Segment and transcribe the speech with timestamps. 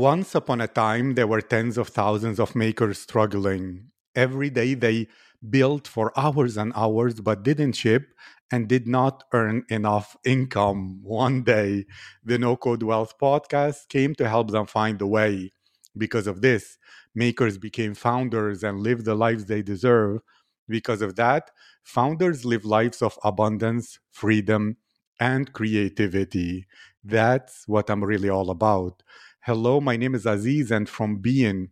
[0.00, 3.90] Once upon a time, there were tens of thousands of makers struggling.
[4.14, 5.08] Every day they
[5.50, 8.14] built for hours and hours but didn't ship
[8.50, 11.00] and did not earn enough income.
[11.02, 11.84] One day,
[12.24, 15.50] the No Code Wealth podcast came to help them find a way.
[15.96, 16.78] Because of this,
[17.14, 20.20] makers became founders and lived the lives they deserve.
[20.68, 21.50] Because of that,
[21.82, 24.78] founders live lives of abundance, freedom,
[25.18, 26.66] and creativity.
[27.04, 29.02] That's what I'm really all about.
[29.42, 31.70] Hello, my name is Aziz, and from being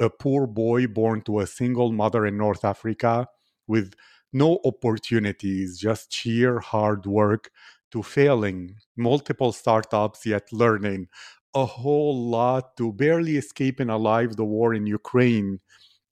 [0.00, 3.26] a poor boy born to a single mother in North Africa
[3.66, 3.94] with
[4.32, 7.50] no opportunities, just sheer hard work,
[7.90, 11.08] to failing multiple startups, yet learning
[11.54, 15.58] a whole lot to barely escaping alive the war in Ukraine,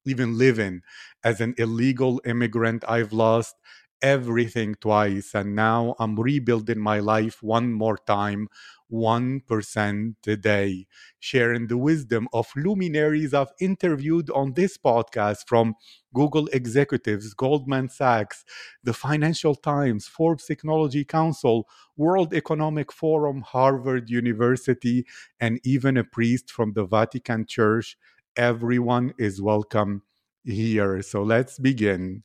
[0.07, 0.83] even living
[1.25, 2.85] as an illegal immigrant.
[2.89, 3.57] I've lost
[4.03, 8.49] everything twice, and now I'm rebuilding my life one more time
[8.89, 10.87] 1% a day,
[11.19, 15.75] sharing the wisdom of luminaries I've interviewed on this podcast from
[16.15, 18.45] Google executives, Goldman Sachs,
[18.83, 25.05] the Financial Times, Forbes Technology Council, World Economic Forum, Harvard University,
[25.41, 27.97] and even a priest from the Vatican Church.
[28.37, 30.03] Everyone is welcome
[30.45, 31.03] here.
[31.03, 32.23] So let's begin.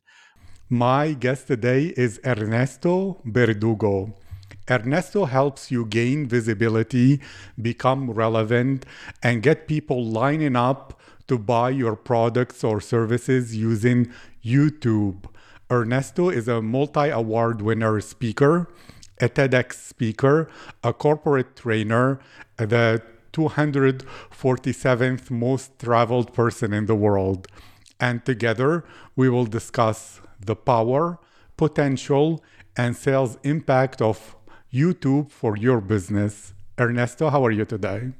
[0.73, 4.13] My guest today is Ernesto Verdugo.
[4.69, 7.19] Ernesto helps you gain visibility,
[7.61, 8.85] become relevant,
[9.21, 14.13] and get people lining up to buy your products or services using
[14.45, 15.25] YouTube.
[15.69, 18.69] Ernesto is a multi award winner speaker,
[19.19, 20.47] a TEDx speaker,
[20.85, 22.21] a corporate trainer,
[22.55, 23.01] the
[23.33, 27.49] 247th most traveled person in the world.
[27.99, 28.85] And together
[29.17, 31.19] we will discuss the power,
[31.57, 32.43] potential,
[32.77, 34.35] and sales impact of
[34.73, 36.53] YouTube for your business.
[36.79, 38.11] Ernesto, how are you today?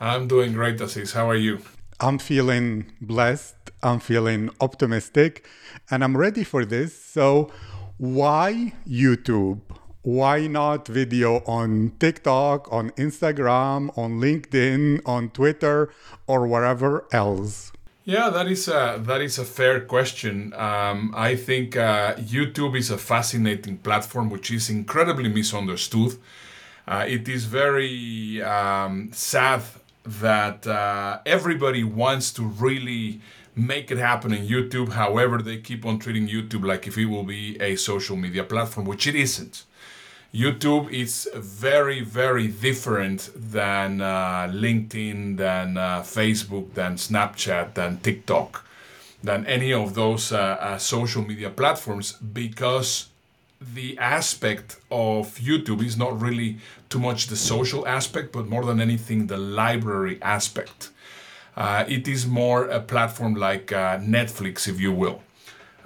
[0.00, 1.12] I'm doing great, Aziz.
[1.12, 1.60] How are you?
[2.00, 3.56] I'm feeling blessed.
[3.82, 5.46] I'm feeling optimistic,
[5.90, 6.98] and I'm ready for this.
[6.98, 7.50] So,
[7.98, 9.60] why YouTube?
[10.02, 15.90] Why not video on TikTok, on Instagram, on LinkedIn, on Twitter,
[16.26, 17.72] or wherever else?
[18.08, 20.54] Yeah, that is a that is a fair question.
[20.54, 26.16] Um, I think uh, YouTube is a fascinating platform which is incredibly misunderstood.
[26.86, 29.62] Uh, it is very um, sad
[30.04, 33.20] that uh, everybody wants to really
[33.56, 34.90] make it happen in YouTube.
[34.90, 38.86] However, they keep on treating YouTube like if it will be a social media platform,
[38.86, 39.64] which it isn't.
[40.34, 48.64] YouTube is very, very different than uh, LinkedIn, than uh, Facebook, than Snapchat, than TikTok,
[49.22, 53.08] than any of those uh, uh, social media platforms because
[53.60, 56.58] the aspect of YouTube is not really
[56.90, 60.90] too much the social aspect, but more than anything, the library aspect.
[61.56, 65.22] Uh, it is more a platform like uh, Netflix, if you will.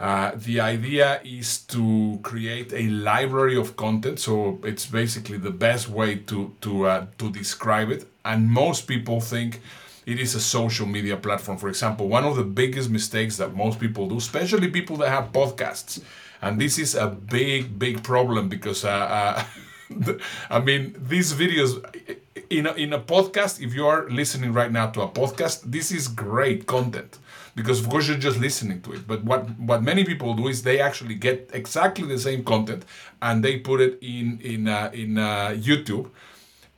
[0.01, 4.19] Uh, the idea is to create a library of content.
[4.19, 8.07] So it's basically the best way to to uh, to describe it.
[8.25, 9.61] And most people think
[10.07, 11.59] it is a social media platform.
[11.59, 15.33] For example, one of the biggest mistakes that most people do, especially people that have
[15.33, 16.03] podcasts,
[16.41, 20.15] and this is a big big problem because uh, uh
[20.57, 21.77] I mean these videos
[22.49, 23.61] in a, in a podcast.
[23.61, 27.19] If you are listening right now to a podcast, this is great content
[27.55, 29.07] because of course you're just listening to it.
[29.07, 32.85] But what what many people do is they actually get exactly the same content
[33.21, 36.11] and they put it in in uh, in uh, youtube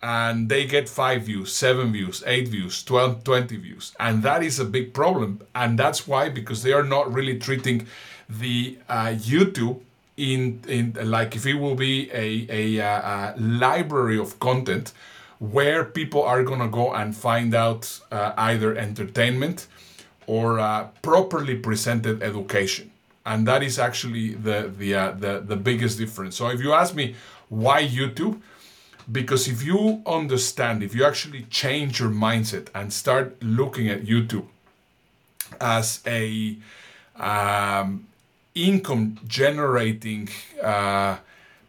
[0.03, 3.95] and they get five views seven views eight views 12 20 views.
[4.01, 5.41] And that is a big problem.
[5.55, 7.87] And that's why because they are not really treating
[8.29, 9.81] the uh, youtube
[10.17, 14.93] in in like if it will be a, a, uh, a library of content
[15.39, 19.67] where people are gonna go and find out uh, either entertainment
[20.27, 22.91] or uh, properly presented education.
[23.25, 26.37] And that is actually the the, uh, the the biggest difference.
[26.37, 27.15] So if you ask me
[27.53, 28.41] why youtube
[29.11, 34.47] because if you understand if you actually change your mindset and start looking at youtube
[35.61, 36.57] as a
[37.17, 38.07] um,
[38.55, 40.31] income generating
[40.63, 41.19] uh,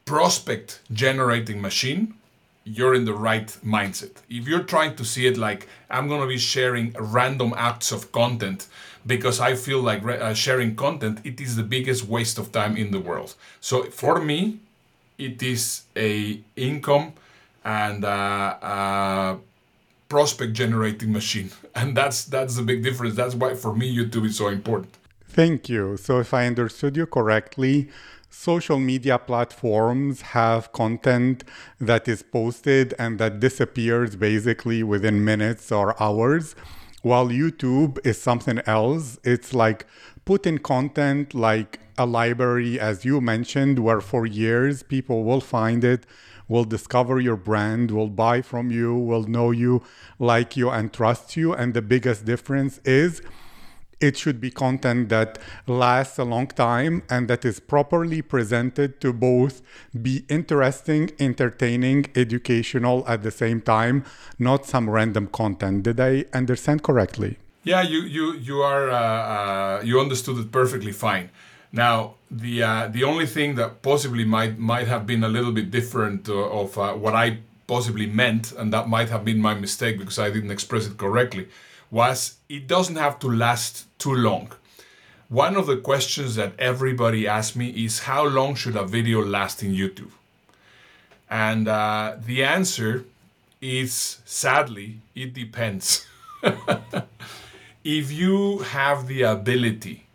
[0.05, 2.13] prospect generating machine
[2.63, 4.11] you're in the right mindset.
[4.29, 8.11] If you're trying to see it like I'm going to be sharing random acts of
[8.11, 8.67] content
[9.05, 12.91] because I feel like uh, sharing content, it is the biggest waste of time in
[12.91, 13.35] the world.
[13.59, 14.59] So for me,
[15.17, 17.13] it is a income
[17.63, 18.07] and uh,
[18.61, 19.37] uh,
[20.09, 23.15] prospect generating machine, and that's that's the big difference.
[23.15, 24.93] That's why for me YouTube is so important.
[25.27, 25.97] Thank you.
[25.97, 27.89] So if I understood you correctly,
[28.33, 31.43] social media platforms have content
[31.79, 36.55] that is posted and that disappears basically within minutes or hours,
[37.03, 39.19] while YouTube is something else.
[39.23, 39.85] It's like
[40.25, 45.83] put in content like a library, as you mentioned, where for years people will find
[45.83, 46.07] it,
[46.47, 49.83] will discover your brand, will buy from you, will know you,
[50.17, 51.53] like you, and trust you.
[51.53, 53.21] And the biggest difference is
[54.03, 59.13] it should be content that lasts a long time and that is properly presented to
[59.13, 59.61] both
[60.07, 64.03] be interesting, entertaining, educational at the same time,
[64.37, 65.83] not some random content.
[65.83, 67.37] Did I understand correctly?
[67.63, 71.29] Yeah, you you you are uh, uh, you understood it perfectly fine.
[71.71, 75.71] Now the uh, the only thing that possibly might might have been a little bit
[75.71, 79.95] different uh, of uh, what I possibly meant, and that might have been my mistake
[79.97, 81.47] because I didn't express it correctly
[81.93, 84.51] was it doesn't have to last too long.
[85.29, 89.61] One of the questions that everybody asks me is how long should a video last
[89.61, 90.11] in YouTube?
[91.29, 93.05] And uh, the answer
[93.61, 96.05] is sadly, it depends.
[97.83, 100.05] if you have the ability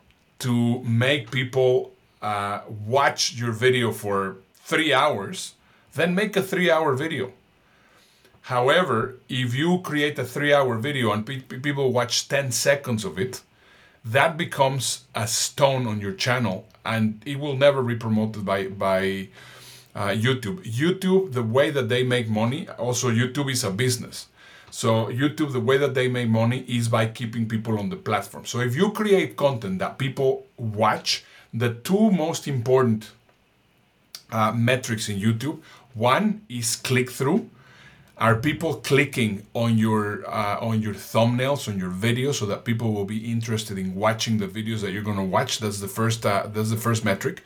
[0.41, 5.55] to make people uh, watch your video for three hours,
[5.95, 7.33] then make a three hour video.
[8.49, 13.19] However, if you create a three hour video and pe- people watch 10 seconds of
[13.19, 13.43] it,
[14.03, 19.29] that becomes a stone on your channel and it will never be promoted by, by
[19.95, 20.65] uh, YouTube.
[20.65, 24.29] YouTube, the way that they make money, also, YouTube is a business.
[24.71, 28.47] So, YouTube, the way that they make money is by keeping people on the platform.
[28.47, 31.23] So, if you create content that people watch,
[31.53, 33.11] the two most important
[34.33, 35.59] uh, metrics in YouTube
[35.93, 37.51] one is click through
[38.19, 42.93] are people clicking on your uh, on your thumbnails on your videos so that people
[42.93, 45.61] will be interested in watching the videos that you're going to watch?
[45.61, 47.43] That's the first uh, that's the first metric.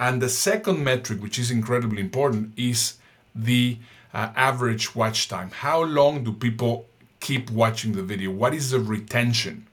[0.00, 2.94] And the second metric which is incredibly important is
[3.34, 3.78] the
[4.14, 5.50] uh, average watch time.
[5.50, 6.86] How long do people
[7.20, 8.30] keep watching the video?
[8.30, 9.66] What is the retention?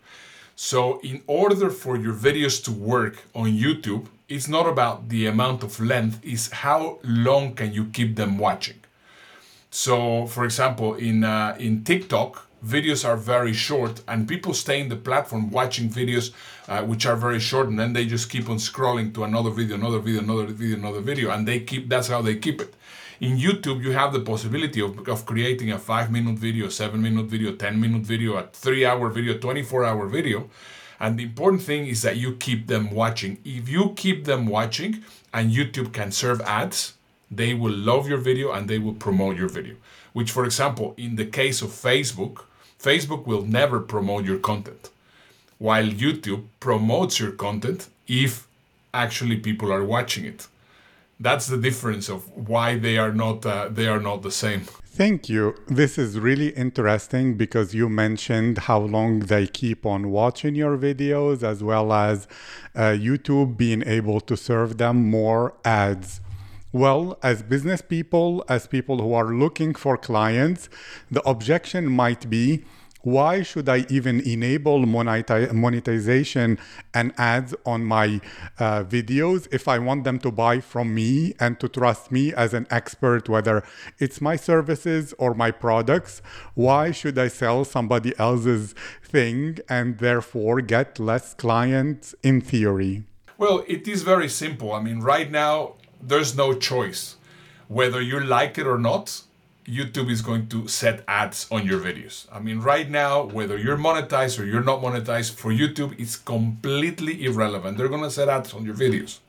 [0.58, 5.64] So in order for your videos to work on youtube it's not about the amount
[5.64, 8.81] of length it's how long can you keep them watching
[9.72, 14.90] so, for example, in uh, in TikTok, videos are very short, and people stay in
[14.90, 16.34] the platform watching videos
[16.68, 19.76] uh, which are very short, and then they just keep on scrolling to another video,
[19.76, 21.88] another video, another video, another video, and they keep.
[21.88, 22.76] That's how they keep it.
[23.22, 27.28] In YouTube, you have the possibility of, of creating a five minute video, seven minute
[27.28, 30.50] video, 10 minute video, a three hour video, 24 hour video.
[31.00, 33.38] And the important thing is that you keep them watching.
[33.46, 35.04] If you keep them watching
[35.34, 36.94] and YouTube can serve ads,
[37.32, 39.76] they will love your video and they will promote your video.
[40.14, 42.44] Which, for example, in the case of Facebook,
[42.78, 44.90] Facebook will never promote your content,
[45.58, 48.48] while YouTube promotes your content if
[48.94, 50.48] actually people are watching it.
[51.20, 54.62] That's the difference of why they are not uh, they are not the same.
[54.84, 55.56] Thank you.
[55.68, 61.44] This is really interesting because you mentioned how long they keep on watching your videos,
[61.44, 62.28] as well as
[62.76, 66.20] uh, YouTube being able to serve them more ads.
[66.74, 70.70] Well, as business people, as people who are looking for clients,
[71.10, 72.64] the objection might be
[73.04, 76.60] why should I even enable monetization
[76.94, 78.22] and ads on my
[78.60, 82.54] uh, videos if I want them to buy from me and to trust me as
[82.54, 83.64] an expert, whether
[83.98, 86.22] it's my services or my products?
[86.54, 93.04] Why should I sell somebody else's thing and therefore get less clients in theory?
[93.40, 94.72] Well, it is very simple.
[94.74, 97.16] I mean, right now, there's no choice.
[97.68, 99.22] Whether you like it or not,
[99.66, 102.28] YouTube is going to set ads on your videos.
[102.32, 107.24] I mean, right now, whether you're monetized or you're not monetized for YouTube, it's completely
[107.24, 107.78] irrelevant.
[107.78, 109.20] They're going to set ads on your videos.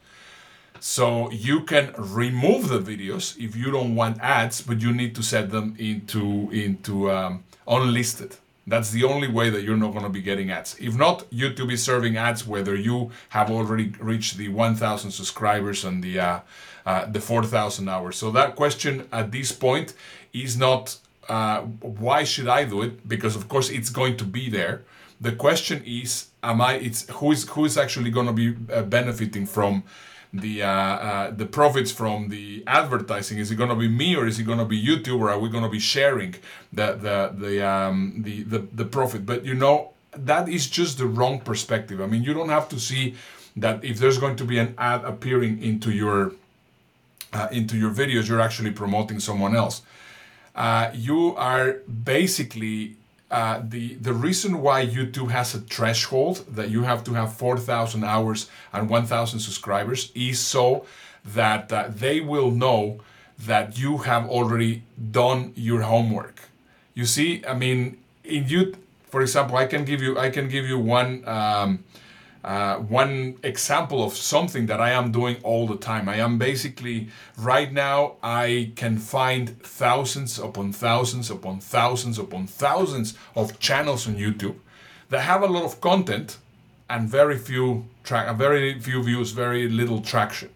[0.81, 5.23] So you can remove the videos if you don't want ads, but you need to
[5.23, 8.37] set them into into um, unlisted.
[8.67, 10.77] That's the only way that you're not going to be getting ads.
[10.79, 16.03] If not, YouTube is serving ads whether you have already reached the 1,000 subscribers and
[16.03, 16.41] the uh,
[16.85, 18.17] uh, the 4,000 hours.
[18.17, 19.95] So that question at this point
[20.33, 20.97] is not
[21.29, 23.09] uh, why should I do it?
[23.09, 24.83] Because of course it's going to be there.
[25.21, 26.75] The question is, am I?
[26.75, 29.85] It's who is who is actually going to be uh, benefiting from
[30.33, 33.39] the uh, uh, the profits from the advertising?
[33.39, 35.39] Is it going to be me or is it going to be YouTube or are
[35.39, 36.35] we going to be sharing
[36.73, 39.27] the the the um, the, the the profit?
[39.27, 42.01] But you know that is just the wrong perspective.
[42.01, 43.15] I mean, you don't have to see
[43.57, 46.33] that if there's going to be an ad appearing into your
[47.33, 49.83] uh, into your videos, you're actually promoting someone else.
[50.55, 51.75] Uh, you are
[52.05, 52.97] basically
[53.33, 58.05] uh, the the reason why YouTube has a threshold that you have to have 4,000
[58.05, 60.85] hours and 1,000 subscribers is so
[61.25, 63.01] that uh, they will know
[63.39, 66.43] that you have already done your homework.
[66.95, 68.75] You see, I mean, in you,
[69.07, 71.85] for example, I can give you I can give you one um,
[72.45, 76.09] uh, one example of something that I am doing all the time.
[76.09, 77.09] I am basically
[77.39, 84.17] right now I can find thousands upon thousands upon thousands upon thousands of channels on
[84.17, 84.57] YouTube
[85.11, 86.39] that have a lot of content
[86.91, 90.51] and very few track, very few views, very little traction.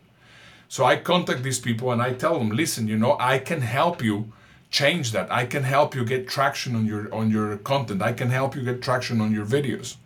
[0.69, 4.03] So I contact these people and I tell them, listen, you know, I can help
[4.03, 4.33] you
[4.71, 5.31] change that.
[5.31, 8.03] I can help you get traction on your on your content.
[8.03, 9.97] I can help you get traction on your videos.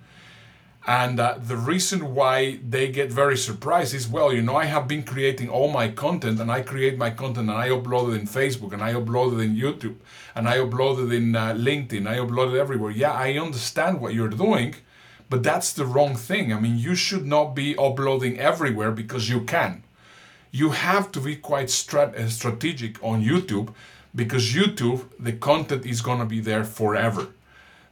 [0.90, 4.88] And uh, the reason why they get very surprised is, well, you know, I have
[4.88, 8.26] been creating all my content and I create my content and I upload it in
[8.26, 9.98] Facebook and I upload it in YouTube
[10.34, 12.08] and I upload it in uh, LinkedIn.
[12.08, 12.90] I upload it everywhere.
[12.90, 14.74] Yeah, I understand what you're doing,
[15.28, 16.52] but that's the wrong thing.
[16.52, 19.84] I mean, you should not be uploading everywhere because you can.
[20.50, 23.72] You have to be quite strat- uh, strategic on YouTube
[24.12, 27.28] because YouTube, the content is going to be there forever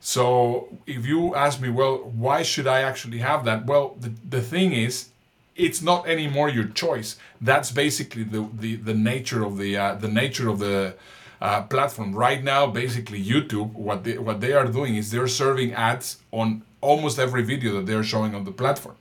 [0.01, 3.67] so if you ask me, well, why should I actually have that?
[3.67, 5.09] Well, the, the thing is,
[5.57, 7.17] it's not anymore your choice.
[7.41, 10.95] That's basically the, the, the nature of the uh, the nature of the
[11.41, 12.67] uh, platform right now.
[12.69, 17.43] Basically, YouTube what they what they are doing is they're serving ads on almost every
[17.43, 18.95] video that they're showing on the platform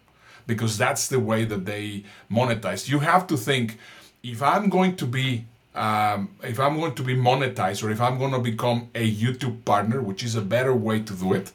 [0.48, 2.90] because that's the way that they monetize.
[2.90, 3.78] You have to think
[4.24, 5.46] if I'm going to be
[5.78, 9.64] um, if I'm going to be monetized or if I'm going to become a YouTube
[9.64, 11.54] partner, which is a better way to do it,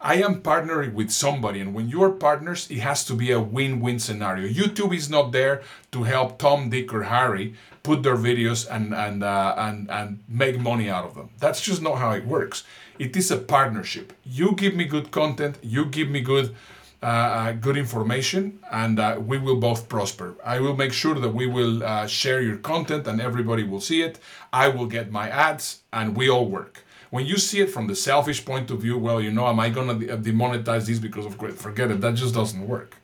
[0.00, 1.60] I am partnering with somebody.
[1.60, 4.48] And when you are partners, it has to be a win win scenario.
[4.48, 7.54] YouTube is not there to help Tom, Dick, or Harry
[7.84, 11.30] put their videos and, and, uh, and, and make money out of them.
[11.38, 12.64] That's just not how it works.
[12.98, 14.12] It is a partnership.
[14.24, 16.54] You give me good content, you give me good
[17.02, 20.36] good information and uh, we will both prosper.
[20.44, 24.02] I will make sure that we will uh, share your content and everybody will see
[24.02, 24.18] it.
[24.52, 26.84] I will get my ads and we all work.
[27.10, 29.68] When you see it from the selfish point of view, well, you know, am I
[29.68, 31.54] going to demonetize these because of great?
[31.54, 32.00] Forget it.
[32.00, 32.96] That just doesn't work.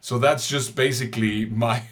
[0.00, 1.82] So that's just basically my.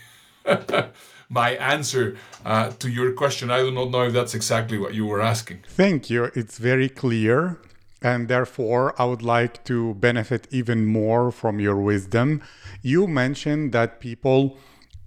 [1.31, 3.51] my answer uh, to your question.
[3.51, 5.63] I do not know if that's exactly what you were asking.
[5.69, 6.25] Thank you.
[6.35, 7.59] It's very clear.
[8.03, 12.43] And therefore, I would like to benefit even more from your wisdom.
[12.81, 14.57] You mentioned that people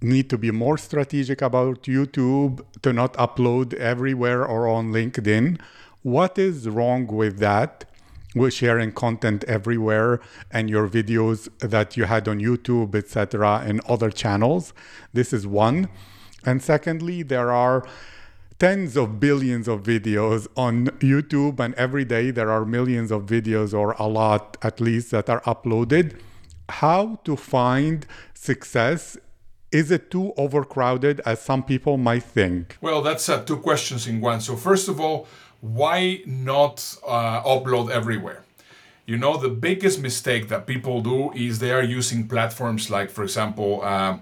[0.00, 5.60] need to be more strategic about YouTube, to not upload everywhere or on LinkedIn.
[6.02, 7.86] What is wrong with that?
[8.34, 10.20] With sharing content everywhere
[10.50, 14.72] and your videos that you had on YouTube, etc., and other channels.
[15.12, 15.88] This is one.
[16.44, 17.86] And secondly, there are
[18.58, 23.74] tens of billions of videos on YouTube, and every day there are millions of videos,
[23.74, 26.18] or a lot at least, that are uploaded.
[26.68, 29.18] How to find success?
[29.72, 32.78] Is it too overcrowded as some people might think?
[32.80, 34.40] Well, that's uh, two questions in one.
[34.40, 35.26] So, first of all,
[35.60, 38.44] why not uh, upload everywhere?
[39.06, 43.24] You know, the biggest mistake that people do is they are using platforms like, for
[43.24, 44.18] example, uh,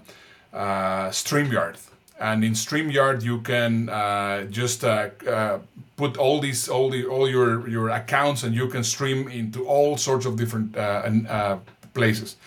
[0.53, 1.77] uh StreamYard
[2.19, 5.59] and in StreamYard you can uh, just uh, uh,
[5.97, 9.97] put all these all the all your your accounts and you can stream into all
[9.97, 11.57] sorts of different uh, uh,
[11.93, 12.37] places.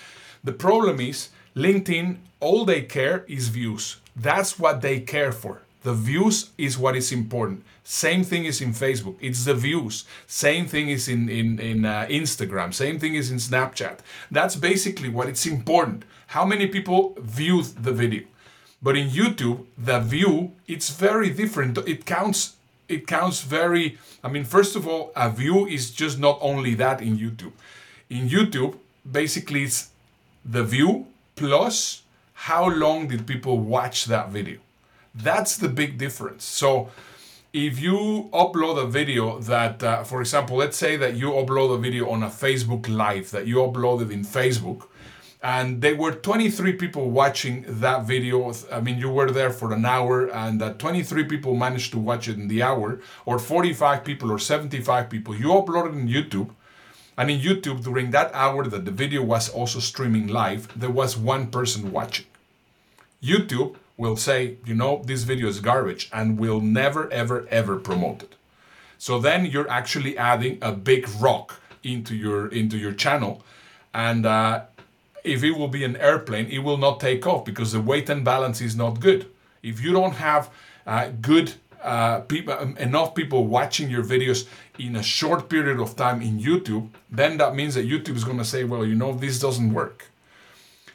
[0.44, 3.96] The problem is LinkedIn all they care is views.
[4.14, 5.62] That's what they care for.
[5.82, 7.64] The views is what is important.
[7.84, 9.16] Same thing is in Facebook.
[9.20, 10.04] It's the views.
[10.26, 12.74] Same thing is in in in uh, Instagram.
[12.74, 13.98] Same thing is in Snapchat.
[14.30, 16.04] That's basically what it's important.
[16.28, 18.24] How many people viewed the video?
[18.82, 21.78] But in YouTube, the view it's very different.
[21.78, 22.54] It counts.
[22.88, 23.98] It counts very.
[24.22, 27.52] I mean, first of all, a view is just not only that in YouTube.
[28.08, 28.76] In YouTube,
[29.10, 29.90] basically, it's
[30.44, 32.02] the view plus
[32.34, 34.58] how long did people watch that video.
[35.14, 36.44] That's the big difference.
[36.44, 36.90] So
[37.52, 41.78] if you upload a video that, uh, for example, let's say that you upload a
[41.78, 44.86] video on a Facebook Live that you uploaded in Facebook,
[45.46, 48.52] and there were 23 people watching that video.
[48.72, 52.26] I mean, you were there for an hour, and uh, 23 people managed to watch
[52.26, 55.36] it in the hour, or 45 people, or 75 people.
[55.36, 56.50] You uploaded in YouTube,
[57.16, 61.16] and in YouTube, during that hour that the video was also streaming live, there was
[61.16, 62.26] one person watching.
[63.22, 68.24] YouTube will say, you know, this video is garbage, and will never, ever, ever promote
[68.24, 68.34] it.
[68.98, 73.44] So then you're actually adding a big rock into your into your channel,
[73.94, 74.62] and uh,
[75.26, 78.24] if it will be an airplane, it will not take off because the weight and
[78.24, 79.26] balance is not good.
[79.62, 80.50] If you don't have
[80.86, 84.46] uh, good uh, people, um, enough people watching your videos
[84.78, 88.38] in a short period of time in YouTube, then that means that YouTube is going
[88.38, 90.06] to say, well, you know, this doesn't work.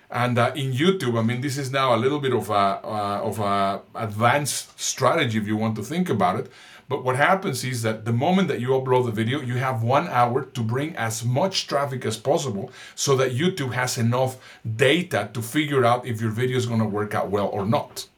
[0.09, 3.21] And uh, in YouTube, I mean, this is now a little bit of a uh,
[3.23, 6.51] of a advanced strategy if you want to think about it.
[6.91, 10.09] But what happens is that the moment that you upload the video, you have one
[10.09, 15.41] hour to bring as much traffic as possible so that YouTube has enough data to
[15.41, 18.09] figure out if your video is going to work out well or not.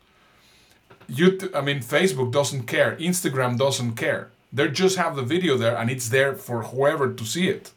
[1.08, 4.32] YouTube, I mean, Facebook doesn't care, Instagram doesn't care.
[4.52, 7.74] They just have the video there and it's there for whoever to see it.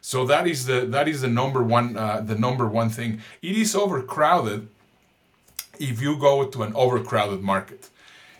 [0.00, 3.20] So that is the that is the number one uh, the number one thing.
[3.42, 4.68] It is overcrowded
[5.78, 7.90] if you go to an overcrowded market.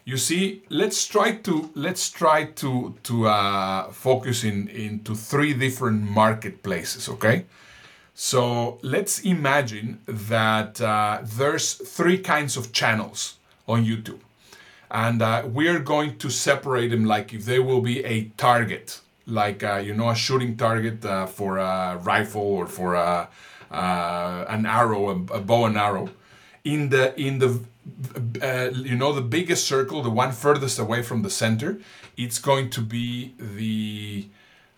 [0.04, 6.02] You see, let's try to let's try to to uh, focus in into three different
[6.02, 7.08] marketplaces.
[7.08, 7.44] Okay,
[8.14, 13.36] so let's imagine that uh, there's three kinds of channels
[13.68, 14.20] on YouTube,
[14.90, 19.62] and uh, we're going to separate them like if they will be a target like
[19.62, 23.28] uh, you know a shooting target uh, for a rifle or for a,
[23.70, 26.08] uh, an arrow, a, a, bow and arrow.
[26.64, 27.60] In the in the
[28.42, 31.78] uh, you know the biggest circle, the one furthest away from the center,
[32.16, 34.28] it's going to be the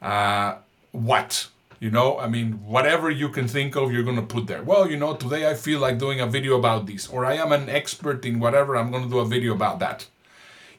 [0.01, 0.57] uh,
[0.93, 1.49] what
[1.81, 4.89] you know i mean whatever you can think of you're going to put there well
[4.89, 7.69] you know today i feel like doing a video about this or i am an
[7.69, 10.07] expert in whatever i'm going to do a video about that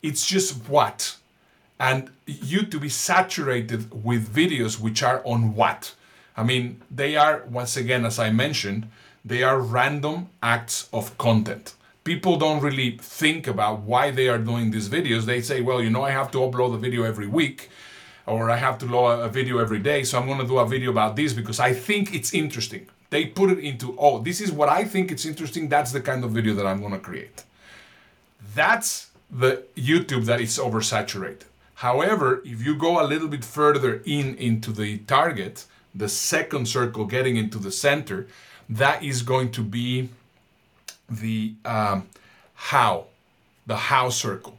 [0.02, 1.18] it's just what
[1.80, 5.96] and you to be saturated with videos which are on what?
[6.38, 8.88] I mean, they are, once again, as I mentioned,
[9.26, 11.74] they are random acts of content.
[12.04, 15.24] People don't really think about why they are doing these videos.
[15.24, 17.70] They say, well, you know, I have to upload a video every week
[18.26, 20.68] or I have to load a video every day, so I'm going to do a
[20.68, 22.88] video about this because I think it's interesting.
[23.10, 25.70] They put it into, oh, this is what I think it's interesting.
[25.70, 27.44] That's the kind of video that I'm going to create.
[28.56, 31.44] That's the YouTube that is oversaturated.
[31.76, 37.06] However, if you go a little bit further in into the target, the second circle
[37.06, 38.28] getting into the center,
[38.70, 40.10] that is going to be
[41.10, 42.08] the um,
[42.54, 43.06] how,
[43.66, 44.58] the how circle.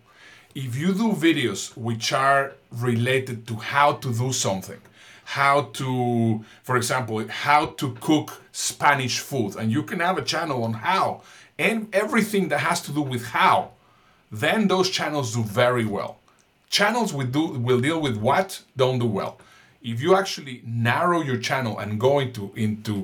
[0.55, 4.81] If you do videos which are related to how to do something,
[5.25, 10.63] how to, for example, how to cook Spanish food, and you can have a channel
[10.65, 11.23] on how
[11.59, 13.71] and everything that has to do with how,
[14.31, 16.19] then those channels do very well
[16.75, 19.39] channels will do will deal with what don't do well.
[19.81, 22.95] If you actually narrow your channel and go into into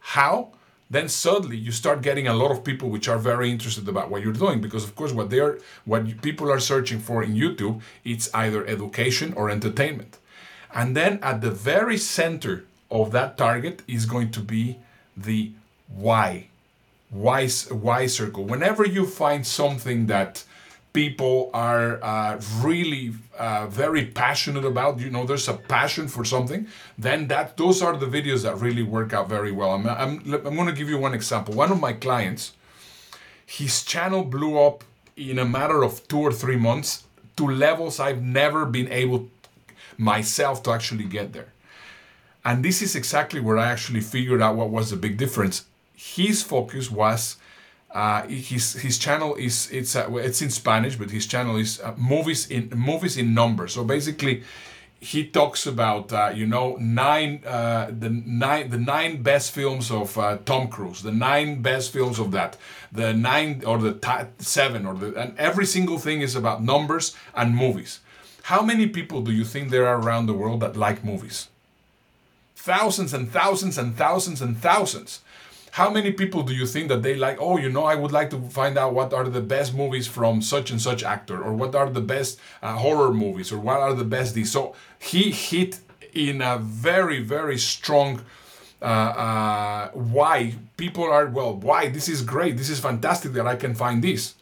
[0.00, 0.48] how,
[0.90, 4.22] then suddenly you start getting a lot of people which are very interested about what
[4.22, 7.80] you're doing because of course what they are what people are searching for in YouTube
[8.04, 10.18] it's either education or entertainment.
[10.74, 14.78] And then at the very center of that target is going to be
[15.16, 15.52] the
[15.88, 16.48] why.
[17.10, 18.44] Why why circle.
[18.44, 20.44] Whenever you find something that
[20.92, 26.66] people are uh, really uh, very passionate about you know there's a passion for something
[26.98, 29.70] then that those are the videos that really work out very well.
[29.72, 31.54] I'm, I'm, I'm going to give you one example.
[31.54, 32.52] One of my clients
[33.46, 34.84] his channel blew up
[35.16, 37.04] in a matter of two or three months
[37.36, 39.28] to levels i've never been able
[40.00, 41.52] myself to actually get there.
[42.44, 45.66] And this is exactly where i actually figured out what was the big difference.
[45.94, 47.36] His focus was
[47.92, 51.94] uh, his his channel is it's uh, it's in Spanish, but his channel is uh,
[51.96, 53.72] movies in movies in numbers.
[53.74, 54.44] So basically,
[55.00, 60.16] he talks about uh, you know nine uh, the nine the nine best films of
[60.16, 62.56] uh, Tom Cruise, the nine best films of that,
[62.92, 67.16] the nine or the t- seven or the and every single thing is about numbers
[67.34, 68.00] and movies.
[68.44, 71.48] How many people do you think there are around the world that like movies?
[72.54, 75.20] Thousands and thousands and thousands and thousands
[75.72, 78.30] how many people do you think that they like oh you know i would like
[78.30, 81.74] to find out what are the best movies from such and such actor or what
[81.74, 84.50] are the best uh, horror movies or what are the best these?
[84.50, 85.78] So he hit
[86.12, 88.22] in a very very strong
[88.82, 93.56] uh, uh, why people are well why this is great this is fantastic that i
[93.56, 94.34] can find this.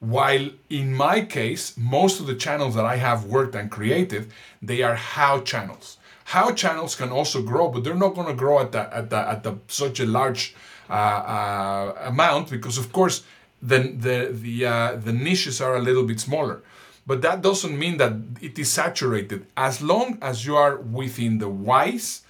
[0.00, 4.30] While in my case most of the channels that i have worked and created
[4.62, 5.96] they are how channels
[6.28, 9.16] how channels can also grow, but they're not going to grow at the, at the,
[9.16, 10.54] at the, such a large
[10.90, 13.22] uh, uh, amount because, of course,
[13.62, 16.62] the the the, uh, the niches are a little bit smaller.
[17.06, 18.12] But that doesn't mean that
[18.42, 19.46] it is saturated.
[19.56, 22.22] As long as you are within the whys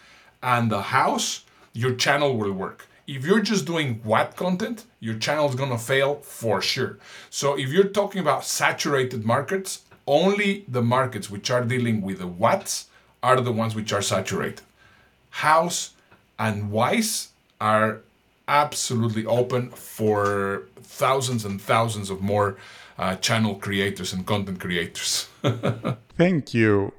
[0.44, 2.86] and the hows, your channel will work.
[3.08, 6.98] If you're just doing what content, your channel is gonna fail for sure.
[7.30, 12.28] So if you're talking about saturated markets, only the markets which are dealing with the
[12.28, 12.87] whats
[13.22, 14.62] are the ones which are saturated.
[15.30, 15.90] Hows
[16.38, 17.28] and whys
[17.60, 18.00] are
[18.46, 22.56] absolutely open for thousands and thousands of more
[22.98, 25.28] uh, channel creators and content creators.
[26.16, 26.92] Thank you.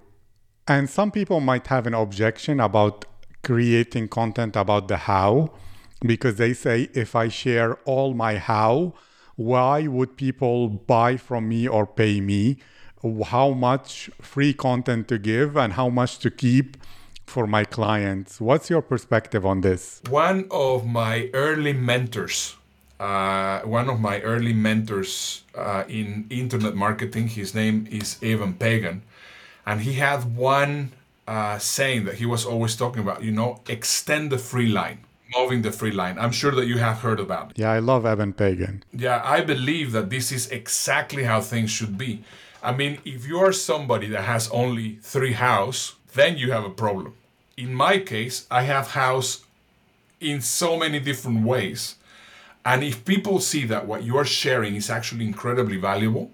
[0.68, 3.06] And some people might have an objection about
[3.44, 5.52] creating content about the how.
[6.02, 8.94] because they say if I share all my how,
[9.36, 12.58] why would people buy from me or pay me?
[13.28, 16.78] How much free content to give and how much to keep
[17.30, 18.42] for my clients.
[18.42, 20.02] What's your perspective on this?
[20.10, 22.56] One of my early mentors,
[23.00, 29.04] uh, one of my early mentors uh, in internet marketing, his name is Eben Pagan,
[29.66, 30.92] and he had one
[31.28, 35.00] uh, saying that he was always talking about, you know, extend the free line
[35.38, 36.18] moving the free line.
[36.18, 37.60] I'm sure that you have heard about it.
[37.60, 38.84] Yeah, I love Eben Pagan.
[38.92, 42.24] Yeah, I believe that this is exactly how things should be.
[42.62, 46.70] I mean, if you are somebody that has only three house, then you have a
[46.70, 47.14] problem.
[47.58, 49.44] In my case, I have house
[50.20, 51.96] in so many different ways.
[52.66, 56.32] And if people see that what you are sharing is actually incredibly valuable,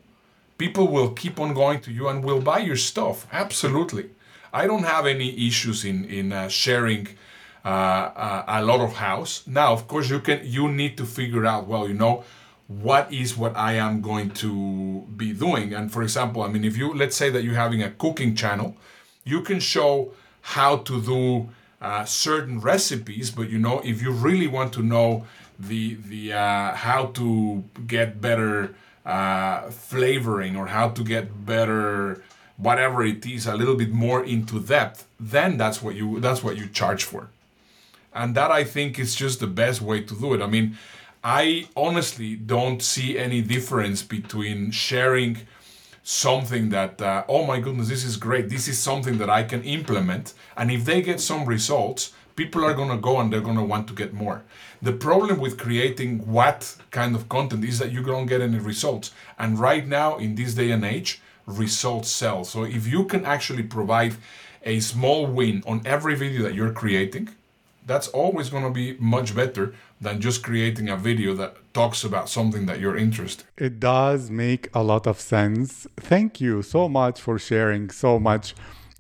[0.58, 3.28] people will keep on going to you and will buy your stuff.
[3.32, 4.10] Absolutely.
[4.52, 7.08] I don't have any issues in in uh, sharing
[7.64, 9.44] uh, uh, a lot of house.
[9.46, 12.24] Now, of course, you can you need to figure out well, you know,
[12.68, 15.74] what is what I am going to be doing.
[15.74, 18.76] And for example, I mean, if you let's say that you're having a cooking channel,
[19.24, 21.50] you can show how to do
[21.82, 25.26] uh, certain recipes, but you know, if you really want to know
[25.60, 28.76] the the uh, how to get better
[29.06, 32.24] uh, flavoring or how to get better
[32.58, 36.58] whatever it is a little bit more into depth then that's what you that's what
[36.58, 37.30] you charge for
[38.14, 40.78] and that i think is just the best way to do it i mean
[41.26, 45.38] i honestly don't see any difference between sharing
[46.04, 49.64] something that uh, oh my goodness this is great this is something that i can
[49.64, 53.58] implement and if they get some results people are going to go and they're going
[53.58, 54.44] to want to get more
[54.82, 59.12] the problem with creating what kind of content is that you don't get any results
[59.40, 62.44] and right now in this day and age results sell.
[62.44, 64.16] So if you can actually provide
[64.64, 67.30] a small win on every video that you're creating,
[67.86, 72.30] that's always going to be much better than just creating a video that talks about
[72.30, 73.46] something that you're interested.
[73.58, 75.88] It does make a lot of sense.
[75.98, 78.56] Thank you so much for sharing so much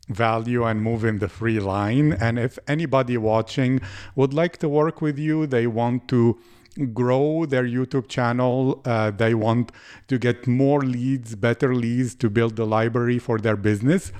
[0.07, 2.13] value and moving the free line.
[2.13, 3.81] And if anybody watching
[4.15, 6.39] would like to work with you, they want to
[6.93, 8.81] grow their YouTube channel.
[8.85, 9.71] Uh, they want
[10.07, 14.11] to get more leads, better leads to build the library for their business.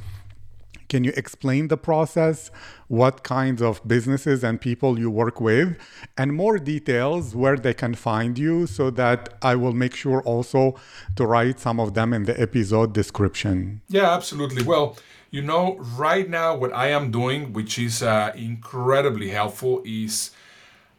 [0.90, 2.52] Can you explain the process,
[2.88, 5.78] what kinds of businesses and people you work with,
[6.18, 10.76] and more details where they can find you so that I will make sure also
[11.16, 13.82] to write some of them in the episode description?
[13.88, 14.64] Yeah, absolutely.
[14.64, 14.98] Well,
[15.32, 20.32] you know, right now, what I am doing, which is uh, incredibly helpful, is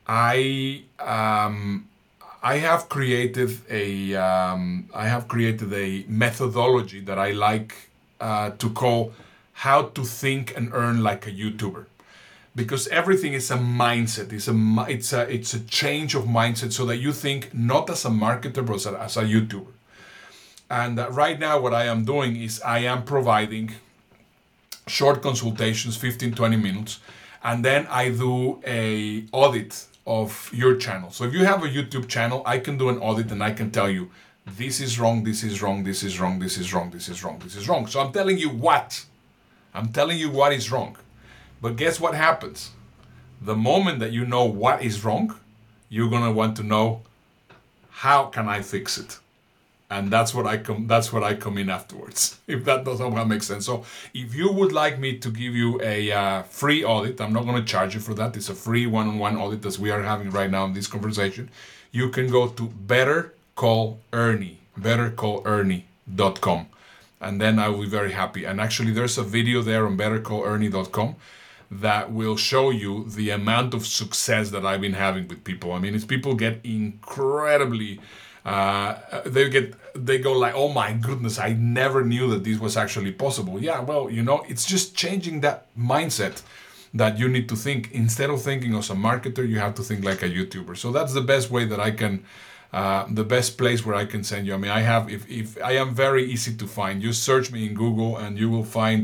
[0.07, 1.89] I um,
[2.43, 7.75] I have created a um, I have created a methodology that I like
[8.21, 9.13] uh, to call
[9.65, 11.87] how to think and earn like a YouTuber
[12.55, 14.57] because everything is a mindset it's a
[14.89, 18.65] it's a it's a change of mindset so that you think not as a marketer
[18.65, 19.73] but as a, as a YouTuber
[20.71, 23.73] and uh, right now what I am doing is I am providing
[24.87, 27.01] short consultations 15 20 minutes
[27.43, 31.11] and then I do a audit of your channel.
[31.11, 33.71] So if you have a YouTube channel, I can do an audit and I can
[33.71, 34.11] tell you
[34.47, 37.39] this is wrong, this is wrong, this is wrong, this is wrong, this is wrong,
[37.41, 37.87] this is wrong.
[37.87, 39.05] So I'm telling you what?
[39.77, 40.97] I'm telling you what is wrong.
[41.61, 42.71] But guess what happens?
[43.41, 45.39] The moment that you know what is wrong,
[45.89, 47.03] you're to want to know
[47.91, 49.19] how can I fix it?
[49.89, 52.39] and that's what I come that's what I come in afterwards.
[52.47, 53.67] If that doesn't make sense.
[53.67, 53.85] So
[54.15, 57.73] if you would like me to give you a uh, free audit, I'm not to
[57.73, 58.37] charge you for that.
[58.37, 61.51] It's a free one-on-one audit as we are having right now in this conversation.
[61.91, 66.67] You can go to Better Call Ernie, bettercallernie.com,
[67.21, 68.45] and then I will be very happy.
[68.45, 71.17] And actually, there's a video there on bettercallernie.com
[71.71, 75.73] that will show you the amount of success that I've been having with people.
[75.73, 78.01] I mean, it's people get incredibly
[78.47, 82.77] uh, they get they go like oh my goodness i never knew that this was
[82.77, 86.43] actually possible yeah well you know it's just changing that mindset
[86.95, 90.05] that you need to think instead of thinking as a marketer you have to think
[90.05, 92.25] like a youtuber so that's the best way that i can
[92.77, 94.55] uh, the best place where i can send you.
[94.57, 97.61] I mean i have if, if i am very easy to find you search me
[97.69, 99.03] in google and you will find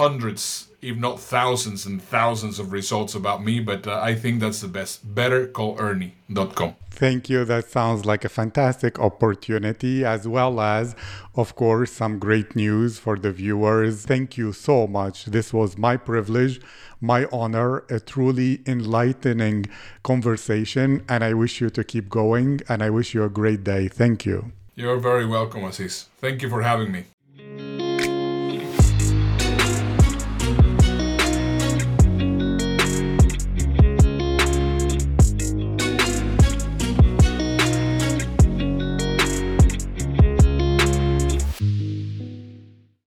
[0.00, 4.60] hundreds if not thousands and thousands of results about me but uh, i think that's
[4.60, 7.44] the best bettercallernie.com Thank you.
[7.44, 10.96] That sounds like a fantastic opportunity, as well as,
[11.34, 14.06] of course, some great news for the viewers.
[14.06, 15.26] Thank you so much.
[15.26, 16.58] This was my privilege,
[17.02, 19.66] my honor, a truly enlightening
[20.04, 21.04] conversation.
[21.06, 22.62] And I wish you to keep going.
[22.66, 23.88] And I wish you a great day.
[23.88, 24.52] Thank you.
[24.74, 26.08] You're very welcome, Aziz.
[26.18, 27.04] Thank you for having me.